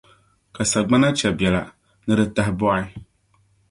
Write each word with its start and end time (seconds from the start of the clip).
Ka 0.55 0.63
sagbana 0.71 1.09
chɛ 1.17 1.27
biɛla 1.37 1.61
ni 2.05 2.13
di 2.19 2.25
tahibɔɣi. 2.35 2.83